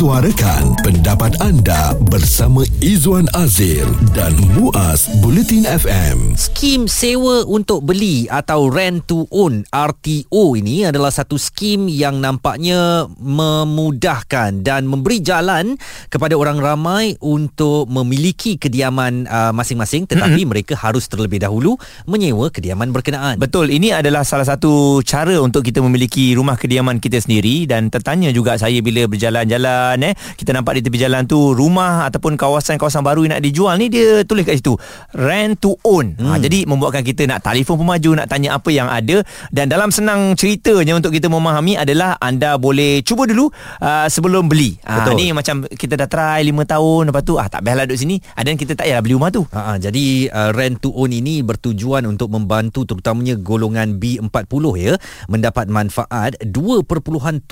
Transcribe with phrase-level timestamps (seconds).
[0.00, 3.84] Suarakan pendapat anda bersama Izwan Azir
[4.16, 6.40] dan Muaz Bulletin FM.
[6.40, 13.12] Skim sewa untuk beli atau rent to own RTO ini adalah satu skim yang nampaknya
[13.20, 15.76] memudahkan dan memberi jalan
[16.08, 20.48] kepada orang ramai untuk memiliki kediaman uh, masing-masing tetapi mm-hmm.
[20.48, 21.76] mereka harus terlebih dahulu
[22.08, 23.36] menyewa kediaman berkenaan.
[23.36, 28.32] Betul, ini adalah salah satu cara untuk kita memiliki rumah kediaman kita sendiri dan tertanya
[28.32, 30.14] juga saya bila berjalan-jalan jalan eh.
[30.14, 34.22] Kita nampak di tepi jalan tu rumah ataupun kawasan-kawasan baru yang nak dijual ni dia
[34.22, 34.78] tulis kat situ
[35.18, 36.14] rent to own.
[36.14, 36.30] Ha, hmm.
[36.30, 39.26] ha, jadi membuatkan kita nak telefon pemaju nak tanya apa yang ada.
[39.50, 43.50] Dan dalam senang ceritanya untuk kita memahami adalah anda boleh cuba dulu
[43.82, 44.78] uh, sebelum beli.
[44.86, 45.18] Ha, Betul.
[45.18, 48.16] ni macam kita dah try 5 tahun lepas tu ah tak payahlah duduk sini.
[48.38, 49.42] Ah, dan kita tak payah beli rumah tu.
[49.50, 54.92] Ha, ha, jadi uh, rent to own ini bertujuan untuk membantu terutamanya golongan B40 ya
[55.26, 57.48] mendapat manfaat 2.78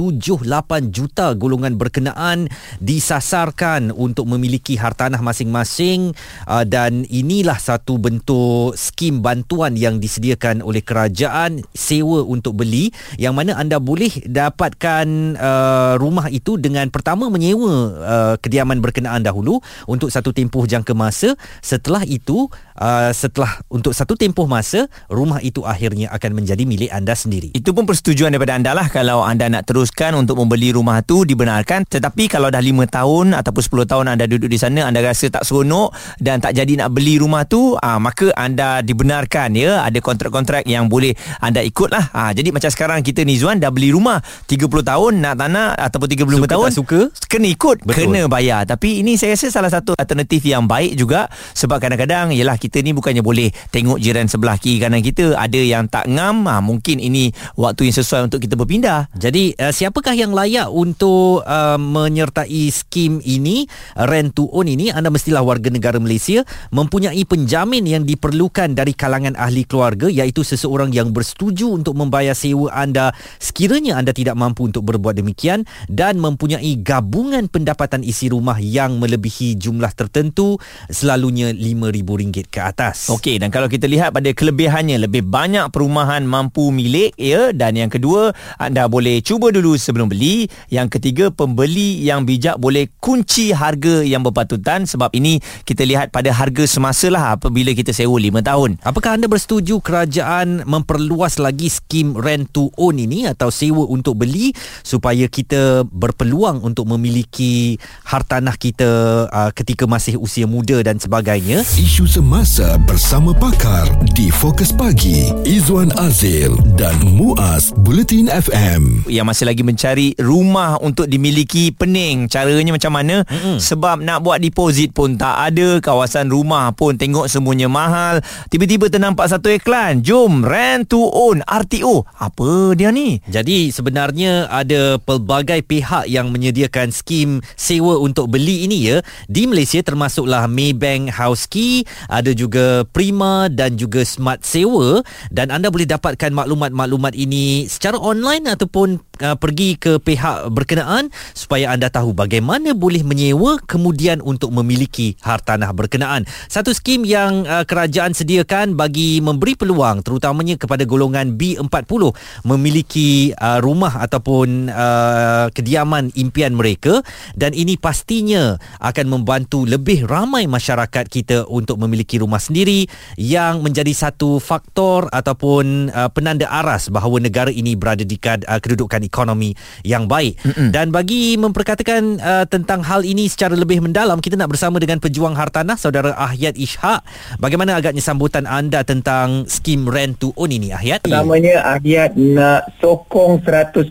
[0.92, 6.12] juta golongan berkenaan berkenaan disasarkan untuk memiliki hartanah masing-masing
[6.44, 13.32] uh, dan inilah satu bentuk skim bantuan yang disediakan oleh kerajaan sewa untuk beli yang
[13.32, 15.06] mana anda boleh dapatkan
[15.40, 21.34] uh, rumah itu dengan pertama menyewa uh, kediaman berkenaan dahulu untuk satu tempoh jangka masa.
[21.64, 27.16] Setelah itu uh, setelah untuk satu tempoh masa rumah itu akhirnya akan menjadi milik anda
[27.16, 27.56] sendiri.
[27.56, 31.88] Itu pun persetujuan daripada anda lah kalau anda nak teruskan untuk membeli rumah tu dibenarkan
[31.88, 35.28] tetapi tapi kalau dah 5 tahun ataupun 10 tahun anda duduk di sana anda rasa
[35.28, 39.84] tak seronok dan tak jadi nak beli rumah tu ah, maka anda dibenarkan ya.
[39.84, 41.12] Ada kontrak-kontrak yang boleh
[41.44, 44.64] anda ikut lah aa, ah, jadi macam sekarang kita ni Zuan dah beli rumah 30
[44.72, 47.00] tahun nak tanah ataupun 35 suka tahun suka?
[47.28, 48.08] kena ikut Betul.
[48.08, 48.64] kena bayar.
[48.64, 52.96] Tapi ini saya rasa salah satu alternatif yang baik juga sebab kadang-kadang ialah kita ni
[52.96, 57.36] bukannya boleh tengok jiran sebelah kiri kanan kita ada yang tak ngam aa, mungkin ini
[57.60, 59.12] waktu yang sesuai untuk kita berpindah.
[59.12, 63.66] Jadi uh, siapakah yang layak untuk um, menyertai skim ini
[63.98, 69.34] rent to own ini anda mestilah warga negara Malaysia mempunyai penjamin yang diperlukan dari kalangan
[69.34, 73.10] ahli keluarga iaitu seseorang yang bersetuju untuk membayar sewa anda.
[73.42, 79.58] Sekiranya anda tidak mampu untuk berbuat demikian dan mempunyai gabungan pendapatan isi rumah yang melebihi
[79.58, 80.60] jumlah tertentu
[80.92, 83.08] selalunya RM5,000 ke atas.
[83.10, 87.50] Okey dan kalau kita lihat pada kelebihannya lebih banyak perumahan mampu milik ya.
[87.56, 90.50] Dan yang kedua anda boleh cuba dulu sebelum beli.
[90.68, 96.28] Yang ketiga pembeli yang bijak boleh kunci harga yang berpatutan sebab ini kita lihat pada
[96.34, 98.70] harga semasa lah apabila kita sewa 5 tahun.
[98.84, 104.52] Apakah anda bersetuju kerajaan memperluas lagi skim rent to own ini atau sewa untuk beli
[104.84, 108.90] supaya kita berpeluang untuk memiliki hartanah kita
[109.30, 111.64] uh, ketika masih usia muda dan sebagainya?
[111.64, 119.06] Isu semasa bersama pakar di Fokus Pagi Izwan Azil dan Muaz Bulletin FM.
[119.06, 122.26] Yang masih lagi mencari rumah untuk dimiliki pening.
[122.26, 123.22] Caranya macam mana?
[123.24, 123.56] Mm-hmm.
[123.62, 125.78] sebab nak buat deposit pun tak ada.
[125.78, 128.20] Kawasan rumah pun tengok semuanya mahal.
[128.50, 130.02] Tiba-tiba ternampak satu iklan.
[130.02, 133.22] Jom rent to own RTO apa dia ni?
[133.30, 138.96] Jadi sebenarnya ada pelbagai pihak yang menyediakan skim sewa untuk beli ini ya.
[139.30, 145.04] Di Malaysia termasuklah Maybank House Key ada juga Prima dan juga Smart Sewa.
[145.28, 151.67] Dan anda boleh dapatkan maklumat-maklumat ini secara online ataupun uh, pergi ke pihak berkenaan supaya
[151.68, 156.24] anda tahu bagaimana boleh menyewa kemudian untuk memiliki hartanah berkenaan.
[156.48, 162.16] Satu skim yang uh, kerajaan sediakan bagi memberi peluang terutamanya kepada golongan B40
[162.48, 167.04] memiliki uh, rumah ataupun uh, kediaman impian mereka
[167.36, 172.88] dan ini pastinya akan membantu lebih ramai masyarakat kita untuk memiliki rumah sendiri
[173.20, 179.04] yang menjadi satu faktor ataupun uh, penanda aras bahawa negara ini berada di uh, kedudukan
[179.04, 179.52] ekonomi
[179.82, 180.38] yang baik.
[180.42, 180.68] Mm-mm.
[180.70, 185.34] Dan bagi memperkatakan uh, tentang hal ini secara lebih mendalam kita nak bersama dengan pejuang
[185.34, 187.02] hartanah saudara Ahyat Ishak.
[187.42, 191.10] Bagaimana agaknya sambutan anda tentang skim rent to own ini Ahyat?
[191.10, 193.90] Namanya Ahyat nak sokong 100%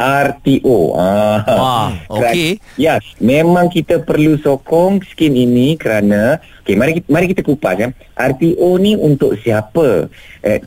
[0.00, 1.44] RTO ah.
[1.44, 2.64] Wah okey.
[2.80, 7.88] Yes memang kita perlu sokong skim ini kerana okey mari kita, mari kita kupas ya.
[8.16, 10.08] RTO ni untuk siapa?
[10.40, 10.64] Eh,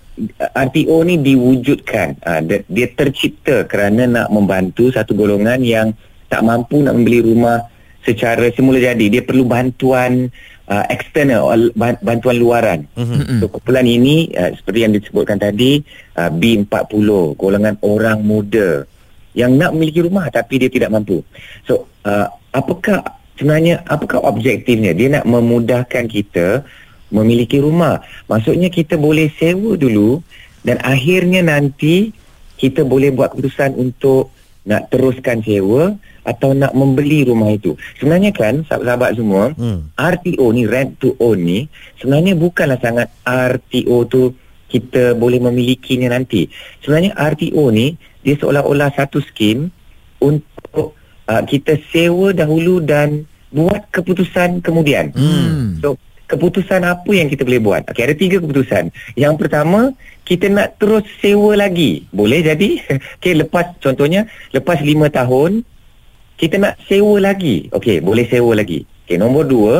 [0.53, 2.21] RTO ni diwujudkan.
[2.21, 5.97] Uh, dia tercipta kerana nak membantu satu golongan yang
[6.29, 7.65] tak mampu nak membeli rumah
[8.05, 10.31] secara semula jadi dia perlu bantuan
[10.69, 12.79] uh, eksternal bantuan luaran.
[12.95, 13.43] Mm-hmm.
[13.43, 15.83] so kumpulan ini uh, seperti yang disebutkan tadi
[16.15, 18.85] uh, B40 golongan orang muda
[19.35, 21.21] yang nak memiliki rumah tapi dia tidak mampu.
[21.67, 23.03] So uh, apakah
[23.35, 26.63] sebenarnya apakah objektifnya dia nak memudahkan kita
[27.09, 27.99] memiliki rumah?
[28.29, 30.21] Maksudnya kita boleh sewa dulu
[30.63, 32.11] dan akhirnya nanti
[32.59, 34.35] kita boleh buat keputusan untuk
[34.69, 37.73] nak teruskan sewa atau nak membeli rumah itu.
[37.97, 39.89] Sebenarnya kan sahabat-sahabat semua, Hmm.
[39.97, 41.65] RTO ni rent to own ni
[41.97, 44.37] sebenarnya bukanlah sangat RTO tu
[44.69, 46.45] kita boleh memilikinya nanti.
[46.85, 49.73] Sebenarnya RTO ni dia seolah-olah satu skim
[50.21, 50.93] untuk
[51.25, 55.09] uh, kita sewa dahulu dan buat keputusan kemudian.
[55.17, 55.81] Hmm.
[55.81, 55.97] So
[56.29, 57.81] keputusan apa yang kita boleh buat?
[57.89, 58.93] Okey ada tiga keputusan.
[59.17, 59.91] Yang pertama
[60.23, 62.05] kita nak terus sewa lagi.
[62.09, 62.77] Boleh jadi?
[63.17, 65.65] Okey lepas contohnya lepas lima tahun
[66.37, 67.67] kita nak sewa lagi.
[67.73, 68.85] Okey boleh sewa lagi.
[69.03, 69.73] Okey nombor dua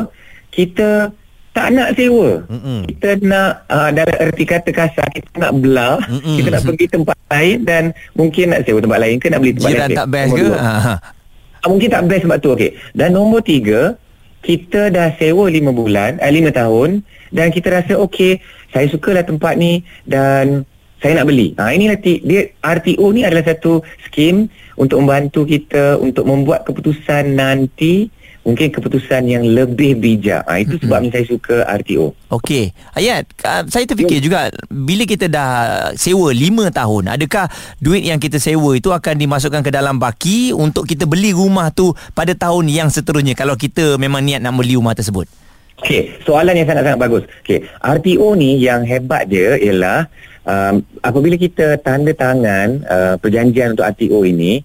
[0.49, 1.13] kita
[1.49, 2.45] tak nak sewa.
[2.45, 2.85] Mm-mm.
[2.87, 6.37] Kita nak uh, dalam erti kata kasar kita nak belah, Mm-mm.
[6.37, 9.69] kita nak pergi tempat lain dan mungkin nak sewa tempat lain ke nak beli tempat
[9.69, 9.97] Jiran lain.
[9.97, 10.45] tak best Nombor ke?
[10.45, 10.57] dua.
[10.57, 10.95] Ha.
[11.59, 12.71] Ah, mungkin tak best sebab tu okey.
[12.95, 13.99] Dan nombor tiga,
[14.39, 18.39] kita dah sewa lima bulan, eh, lima tahun dan kita rasa okey,
[18.71, 20.63] saya sukalah tempat ni dan
[20.99, 21.55] saya nak beli.
[21.55, 27.39] Ha inilah ti- dia RTO ni adalah satu skim untuk membantu kita untuk membuat keputusan
[27.39, 28.11] nanti
[28.49, 30.41] mungkin keputusan yang lebih bijak.
[30.49, 32.17] Ha itu sebabnya saya suka RTO.
[32.33, 35.51] Okey, Ayat, uh, saya terfikir juga bila kita dah
[35.93, 37.45] sewa 5 tahun, adakah
[37.77, 41.93] duit yang kita sewa itu akan dimasukkan ke dalam baki untuk kita beli rumah tu
[42.17, 45.29] pada tahun yang seterusnya kalau kita memang niat nak beli rumah tersebut?
[45.79, 47.23] Okey, soalan yang sangat-sangat bagus.
[47.43, 50.11] Okey, RTO ni yang hebat dia ialah
[50.43, 54.59] um, apabila kita tanda tangan uh, perjanjian untuk RTO ini,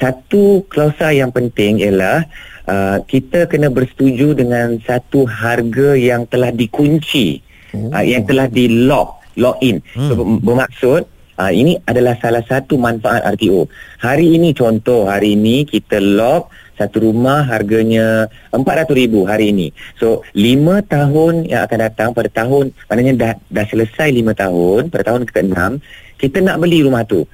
[0.00, 2.24] satu klausa yang penting ialah
[2.64, 7.44] uh, kita kena bersetuju dengan satu harga yang telah dikunci,
[7.76, 7.92] oh.
[7.92, 9.84] uh, yang telah di lock, lock in.
[9.92, 10.08] Hmm.
[10.08, 11.00] So, ber- bermaksud
[11.38, 13.68] uh, ini adalah salah satu manfaat RTO.
[14.00, 16.48] Hari ini contoh, hari ini kita lock
[16.78, 19.68] satu rumah harganya RM400,000 hari ini.
[19.98, 25.10] So, lima tahun yang akan datang pada tahun, maknanya dah, dah selesai lima tahun, pada
[25.10, 25.58] tahun ke-6,
[26.22, 27.26] kita nak beli rumah tu.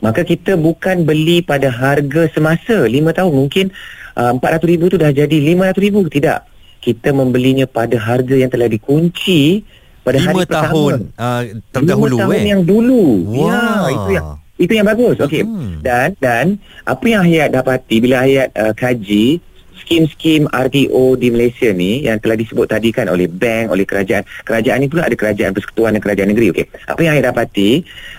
[0.00, 3.36] Maka kita bukan beli pada harga semasa lima tahun.
[3.36, 3.68] Mungkin
[4.16, 5.96] uh, RM400,000 tu dah jadi RM500,000.
[6.08, 6.38] Tidak.
[6.80, 9.60] Kita membelinya pada harga yang telah dikunci
[10.00, 10.64] pada hari pertama.
[10.64, 11.42] tahun uh,
[11.76, 12.48] terdahulu Lima tahun eh.
[12.48, 13.04] yang dulu.
[13.36, 13.52] Wah.
[13.52, 14.26] Ya, itu yang
[14.60, 15.16] itu yang bagus.
[15.16, 15.42] Okey.
[15.42, 15.80] Hmm.
[15.80, 19.40] Dan dan apa yang Hayat dapati bila Hayat uh, kaji
[19.80, 24.22] skim-skim RTO di Malaysia ni yang telah disebut tadi kan oleh bank, oleh kerajaan.
[24.44, 26.52] Kerajaan ni pula ada kerajaan persekutuan dan kerajaan negeri.
[26.52, 26.66] Okey.
[26.84, 27.70] Apa yang Hayat dapati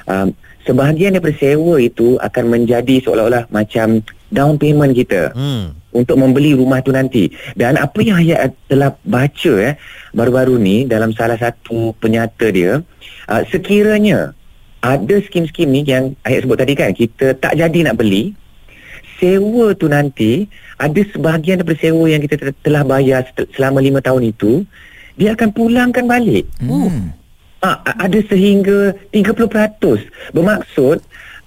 [0.09, 0.33] um,
[0.65, 4.01] sebahagian daripada sewa itu akan menjadi seolah-olah macam
[4.33, 5.75] down payment kita Hmm.
[5.93, 7.29] untuk membeli rumah tu nanti.
[7.53, 9.77] Dan apa yang Hayat telah baca eh
[10.17, 12.81] baru-baru ni dalam salah satu penyata dia,
[13.29, 14.33] uh, sekiranya
[14.81, 18.33] ada skim-skim ni yang Hayat sebut tadi kan, kita tak jadi nak beli,
[19.21, 20.49] sewa tu nanti
[20.81, 23.21] ada sebahagian daripada sewa yang kita te- telah bayar
[23.53, 24.65] selama lima tahun itu,
[25.13, 26.49] dia akan pulangkan balik.
[26.57, 27.13] Hmm.
[27.61, 30.01] Ah, a- ada sehingga 30%.
[30.33, 30.97] Bermaksud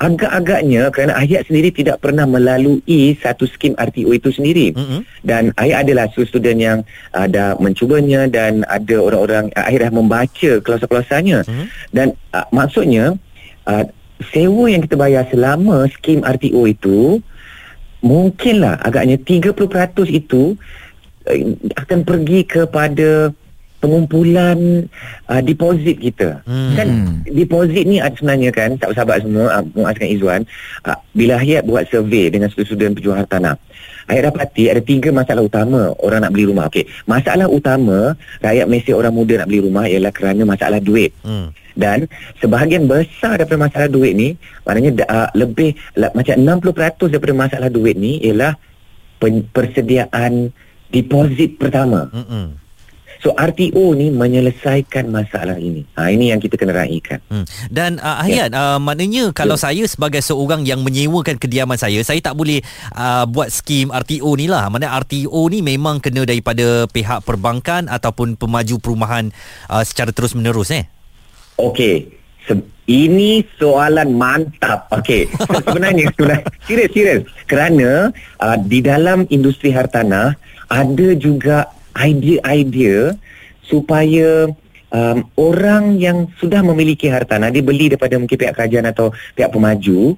[0.02, 4.74] agak-agaknya kerana Ayat sendiri tidak pernah melalui satu skim RTO itu sendiri.
[4.74, 5.06] Mm-mm.
[5.22, 6.78] Dan Ayat adalah student yang
[7.14, 11.46] ada mencubanya dan ada orang-orang uh, dah membaca klausa-klausanya.
[11.46, 11.64] Mhm.
[11.94, 13.14] Dan uh, maksudnya
[13.70, 13.84] uh,
[14.34, 17.22] sewa yang kita bayar selama skim RTO itu
[18.04, 19.54] mungkinlah agaknya 30%
[20.10, 20.58] itu
[21.30, 21.40] uh,
[21.78, 23.30] akan pergi kepada
[23.84, 24.88] pengumpulan
[25.28, 26.40] uh, deposit kita.
[26.48, 26.72] Hmm.
[26.72, 26.88] Kan
[27.28, 30.40] deposit ni ada sebenarnya kan sahabat-sahabat semua uh, Muaz dan Izwan
[30.88, 33.60] uh, bila Hayat buat survey dengan student penjual hartanah
[34.04, 36.68] Hayat dapati ada tiga masalah utama orang nak beli rumah.
[36.68, 38.12] Okey, masalah utama
[38.44, 41.16] rakyat Malaysia orang muda nak beli rumah ialah kerana masalah duit.
[41.24, 41.52] Hmm.
[41.74, 42.06] Dan
[42.38, 47.96] sebahagian besar daripada masalah duit ni maknanya uh, lebih la, macam 60% daripada masalah duit
[47.96, 48.54] ni ialah
[49.18, 50.52] pen, persediaan
[50.92, 52.06] deposit pertama.
[52.12, 52.63] Mm-mm.
[53.24, 55.80] So RTO ni menyelesaikan masalah ini.
[55.96, 57.24] Ha ini yang kita kena raikan.
[57.32, 57.48] Hmm.
[57.72, 62.36] Dan uh, Hayat, uh, maknanya kalau saya sebagai seorang yang menyewakan kediaman saya, saya tak
[62.36, 62.60] boleh
[62.92, 64.68] uh, buat skim RTO ni lah.
[64.68, 69.32] Mana RTO ni memang kena daripada pihak perbankan ataupun pemaju perumahan
[69.72, 70.84] uh, secara terus menerus eh.
[71.56, 72.12] Okey.
[72.44, 74.92] Se- ini soalan mantap.
[75.00, 75.32] Okey.
[75.32, 77.22] Se- Sebenarnya sudah serius serius.
[77.48, 80.36] Kerana uh, di dalam industri hartanah
[80.68, 83.14] ada juga idea-idea
[83.64, 84.50] supaya
[84.94, 90.14] um, orang yang sudah memiliki hartanah dia beli daripada mungkin pihak kerajaan atau pihak pemaju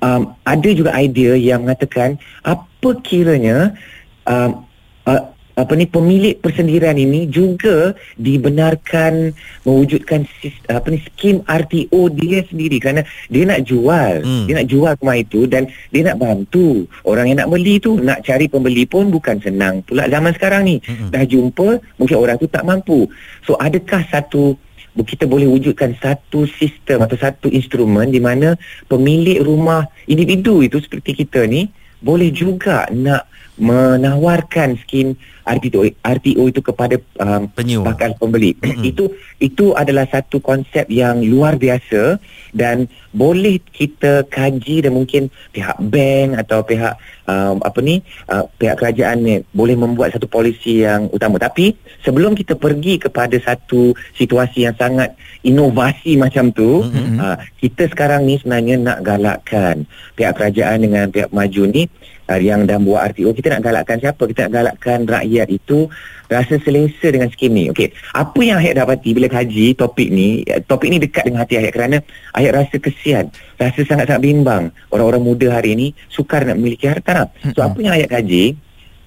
[0.00, 3.76] um, ada juga idea yang mengatakan apa kiranya
[4.24, 4.64] um,
[5.04, 5.22] uh,
[5.52, 9.36] apa ni pemilik persendirian ini juga dibenarkan
[9.68, 14.44] mewujudkan sis, apa ni skim RTO dia sendiri kerana dia nak jual Hmm.
[14.44, 14.46] hmm.
[14.48, 18.24] dia nak jual rumah itu dan dia nak bantu orang yang nak beli tu nak
[18.24, 21.10] cari pembeli pun bukan senang pula zaman sekarang ni Mm-mm.
[21.12, 23.08] dah jumpa mungkin orang tu tak mampu
[23.46, 24.56] so adakah satu
[24.92, 28.52] kita boleh wujudkan satu sistem atau satu instrumen di mana
[28.92, 31.72] pemilik rumah individu itu seperti kita ni
[32.04, 37.92] boleh juga nak menawarkan skim RTO RTO itu kepada um, Penyewa.
[37.92, 38.54] bakal pembeli.
[38.62, 38.84] Mm-mm.
[38.86, 39.10] itu
[39.42, 42.18] itu adalah satu konsep yang luar biasa
[42.54, 46.94] dan boleh kita kaji dan mungkin pihak bank atau pihak
[47.28, 51.36] um, apa ni uh, pihak kerajaan ni boleh membuat satu polisi yang utama.
[51.36, 57.18] Tapi sebelum kita pergi kepada satu situasi yang sangat inovasi macam tu, Mm-mm.
[57.18, 59.84] uh, kita sekarang ni sebenarnya nak galakkan
[60.14, 61.84] pihak kerajaan dengan pihak maju ni
[62.40, 64.22] yang dah buat RTO kita nak galakkan siapa?
[64.24, 65.90] Kita nak galakkan rakyat itu
[66.32, 67.68] rasa selesa dengan skim ni.
[67.68, 71.72] Okey, apa yang Ayat dapati bila kaji topik ni, topik ni dekat dengan hati Ayat
[71.74, 71.98] kerana
[72.32, 73.28] Ayat rasa kesian,
[73.60, 77.28] rasa sangat-sangat bimbang orang-orang muda hari ni sukar nak memiliki harta.
[77.52, 78.56] So apa yang Ayat kaji,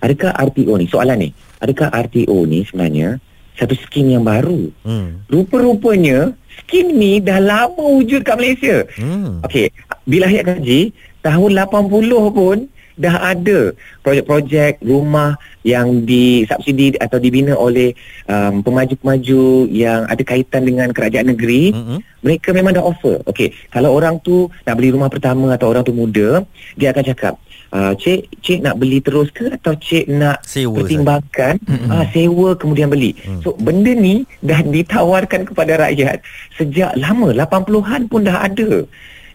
[0.04, 1.30] adakah RTO ni, soalan ni,
[1.64, 3.18] adakah RTO ni sebenarnya
[3.56, 4.70] satu skim yang baru?
[4.84, 5.26] Hmm.
[5.32, 8.84] Rupa-rupanya skim ni dah lama wujud kat Malaysia.
[9.00, 9.42] Hmm.
[9.48, 9.72] Okey,
[10.06, 10.92] bila ayat kaji,
[11.26, 12.58] tahun 80 pun
[12.96, 15.36] dah ada projek-projek rumah
[15.68, 17.92] yang disubsidi atau dibina oleh
[18.30, 21.74] um, pemaju-pemaju yang ada kaitan dengan kerajaan negeri.
[21.76, 22.00] Mm-mm.
[22.26, 23.22] Mereka memang dah offer.
[23.30, 26.42] Okey, kalau orang tu nak beli rumah pertama atau orang tu muda,
[26.74, 27.34] dia akan cakap,
[27.74, 32.90] uh, "Cik, cik nak beli terus ke atau cik nak Sewa pertimbangkan ah sewa kemudian
[32.90, 33.42] beli." Hmm.
[33.46, 36.22] So benda ni dah ditawarkan kepada rakyat
[36.58, 38.86] sejak lama 80-an pun dah ada.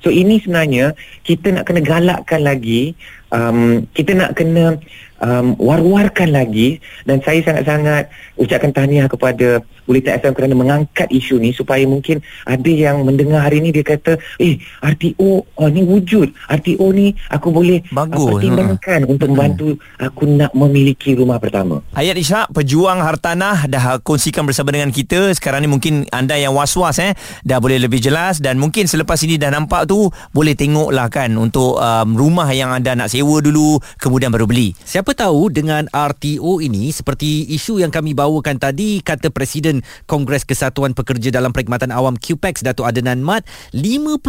[0.00, 2.96] So ini sebenarnya kita nak kena galakkan lagi
[3.34, 4.78] um, kita nak kena
[5.20, 8.10] um, war-warkan lagi dan saya sangat-sangat
[8.40, 13.58] ucapkan tahniah kepada Bulletin FM kerana mengangkat isu ni supaya mungkin ada yang mendengar hari
[13.58, 16.30] ni dia kata eh RTO oh ni wujud.
[16.46, 21.82] RTO ni aku boleh Bagus, uh, pertimbangkan untuk membantu aku nak memiliki rumah pertama.
[21.90, 25.34] Ayat Ishak, pejuang hartanah dah kongsikan bersama dengan kita.
[25.34, 27.12] Sekarang ni mungkin anda yang was-was eh
[27.42, 31.82] dah boleh lebih jelas dan mungkin selepas ini dah nampak tu boleh tengoklah kan untuk
[31.82, 34.72] um, rumah yang anda nak sewa dulu kemudian baru beli.
[34.86, 40.92] Siapa tahu dengan RTO ini seperti isu yang kami bawakan tadi kata Presiden Kongres Kesatuan
[40.92, 44.20] Pekerja dalam Perkhidmatan Awam QPEX Datuk Adenan Mat 50%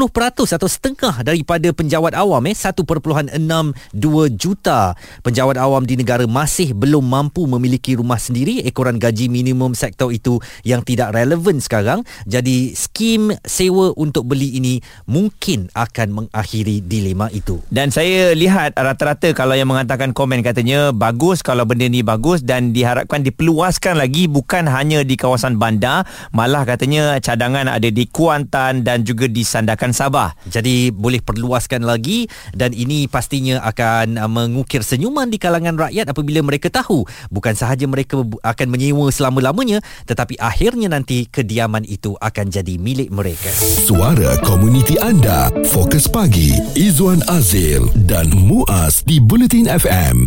[0.55, 2.87] atau setengah daripada penjawat awam eh 1.62
[4.37, 8.63] juta penjawat awam di negara masih belum mampu memiliki rumah sendiri.
[8.63, 12.07] Ekoran gaji minimum sektor itu yang tidak relevan sekarang.
[12.23, 17.59] Jadi skim sewa untuk beli ini mungkin akan mengakhiri dilema itu.
[17.67, 22.71] Dan saya lihat rata-rata kalau yang mengatakan komen katanya bagus kalau benda ni bagus dan
[22.71, 29.03] diharapkan diperluaskan lagi bukan hanya di kawasan bandar malah katanya cadangan ada di Kuantan dan
[29.03, 30.31] juga di Sandakan Sabah.
[30.47, 36.39] Jadi boleh perluaskan lagi dan ini pastinya akan uh, mengukir senyuman di kalangan rakyat apabila
[36.45, 42.75] mereka tahu bukan sahaja mereka akan menyewa selama-lamanya tetapi akhirnya nanti kediaman itu akan jadi
[42.79, 43.51] milik mereka.
[43.87, 45.51] Suara komuniti anda.
[45.71, 46.53] Fokus pagi.
[46.75, 50.17] Izwan Azil dan Muaz di Bulletin FM.